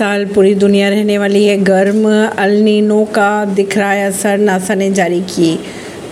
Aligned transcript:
साल 0.00 0.24
पूरी 0.26 0.54
दुनिया 0.54 0.88
रहने 0.88 1.16
वाली 1.18 1.44
है। 1.46 1.56
गर्म 1.64 2.04
अलनीनो 2.10 3.02
का 3.14 3.44
दिख 3.46 3.76
रहा 3.78 3.90
है 3.92 4.06
असर। 4.06 4.38
नासा 4.38 4.74
ने 4.74 4.90
जारी 4.90 5.20
की 5.22 5.58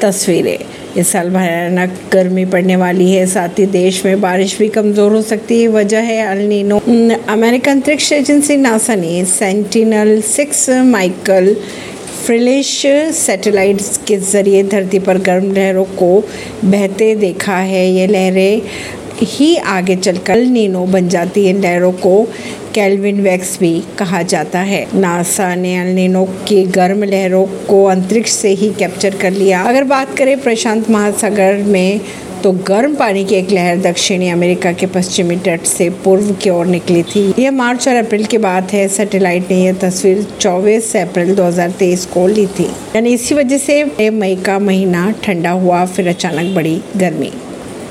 तस्वीरें। 0.00 0.58
इस 0.96 1.08
साल 1.08 1.30
भयानक 1.30 1.94
गर्मी 2.12 2.44
पड़ने 2.46 2.76
वाली 2.76 3.10
है। 3.12 3.24
साथ 3.26 3.58
ही 3.58 3.66
देश 3.68 4.04
में 4.06 4.20
बारिश 4.20 4.58
भी 4.58 4.68
कमज़ोर 4.68 5.12
हो 5.12 5.22
सकती 5.22 5.60
है। 5.62 5.68
वजह 5.70 6.00
है 6.02 6.20
अलनीनो 6.26 6.80
अमेरिकन 7.28 7.70
अंतरिक्ष 7.70 8.12
एजेंसी 8.12 8.56
नासा 8.58 8.94
ने 8.96 9.24
Sentinel 9.24 10.20
six 10.26 10.68
Michael 10.86 11.54
Freilich 12.26 12.80
satellites 13.16 13.96
के 14.08 14.16
ज़रिए 14.26 14.62
धरती 14.64 14.98
पर 14.98 15.18
गर्म 15.22 15.52
लहरों 15.54 15.84
को 15.96 16.12
बहते 16.66 17.14
देखा 17.16 17.56
है। 17.56 17.86
ये 17.90 18.06
लहरें 18.06 18.60
ही 19.22 19.56
आगे 19.56 19.96
चलकर 19.96 20.36
नीनो 20.36 20.84
बन 20.86 21.08
जाती 21.08 21.46
है। 21.46 21.52
लहरों 21.60 21.92
को 21.92 22.22
कैलविन 22.74 23.20
वैक्स 23.20 23.58
भी 23.60 23.72
कहा 23.98 24.22
जाता 24.22 24.60
है। 24.60 24.86
नासा 24.94 25.54
ने 25.54 25.76
अल्नीनो 25.76 26.24
की 26.48 26.62
गर्म 26.68 27.04
लहरों 27.04 27.44
को 27.68 27.84
अंतरिक्ष 27.84 28.32
से 28.32 28.48
ही 28.48 28.70
कैप्चर 28.70 29.16
कर 29.16 29.30
लिया। 29.30 29.62
अगर 29.62 29.84
बात 29.84 30.16
करें 30.18 30.40
प्रशांत 30.40 30.90
महासागर 30.90 31.62
में 31.64 32.00
तो 32.42 32.50
गर्म 32.66 32.94
पानी 32.94 33.24
की 33.24 33.34
एक 33.34 33.50
लहर 33.50 33.80
दक्षिणी 33.80 34.28
अमेरिका 34.28 34.72
के 34.72 34.86
पश्चिमी 34.86 35.36
तट 35.36 35.64
से 35.64 35.88
पूर्व 36.04 36.32
की 36.34 36.50
ओर 36.50 36.66
निकली 36.66 37.02
थी। 37.02 37.34
यह 37.38 37.50
मार्च 37.50 37.88
और 37.88 37.94
अप्रैल 37.94 38.24
की 38.24 38.38
बात 38.38 38.72
है। 38.72 38.86
सैटेलाइट 38.88 39.50
ने 39.50 39.62
यह 39.64 39.72
तस्वीर 39.72 40.26
24 40.40 40.96
अप्रैल 40.96 41.34
2023 41.34 42.06
को 42.06 42.26
ली 42.26 42.46
थी। 42.46 42.64
यानी 42.96 43.12
इसी 43.14 43.34
वजह 43.34 43.58
से 43.58 44.10
मई 44.10 44.36
का 44.36 44.58
महीना 44.58 45.10
ठंडा 45.22 45.50
हुआ, 45.50 45.84
फिर 45.86 46.08
अचानक 46.08 46.54
बड़ी 46.56 46.80
गर्मी। 46.96 47.32